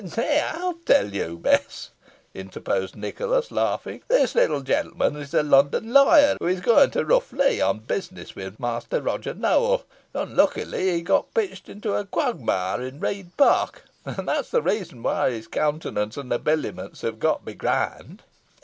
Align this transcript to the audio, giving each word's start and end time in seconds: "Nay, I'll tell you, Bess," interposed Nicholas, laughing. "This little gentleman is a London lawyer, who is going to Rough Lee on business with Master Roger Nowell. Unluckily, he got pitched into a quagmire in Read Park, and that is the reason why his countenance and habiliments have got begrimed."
"Nay, 0.17 0.41
I'll 0.55 0.79
tell 0.83 1.13
you, 1.13 1.37
Bess," 1.37 1.91
interposed 2.33 2.95
Nicholas, 2.95 3.51
laughing. 3.51 4.01
"This 4.07 4.33
little 4.33 4.61
gentleman 4.61 5.15
is 5.15 5.31
a 5.31 5.43
London 5.43 5.93
lawyer, 5.93 6.37
who 6.39 6.47
is 6.47 6.59
going 6.59 6.89
to 6.89 7.05
Rough 7.05 7.31
Lee 7.31 7.61
on 7.61 7.81
business 7.81 8.35
with 8.35 8.59
Master 8.59 8.99
Roger 8.99 9.35
Nowell. 9.35 9.83
Unluckily, 10.15 10.93
he 10.93 11.01
got 11.03 11.31
pitched 11.35 11.69
into 11.69 11.93
a 11.93 12.03
quagmire 12.05 12.81
in 12.81 12.99
Read 12.99 13.37
Park, 13.37 13.83
and 14.03 14.27
that 14.27 14.45
is 14.45 14.49
the 14.49 14.63
reason 14.63 15.03
why 15.03 15.29
his 15.29 15.47
countenance 15.47 16.17
and 16.17 16.31
habiliments 16.31 17.01
have 17.01 17.19
got 17.19 17.45
begrimed." 17.45 18.23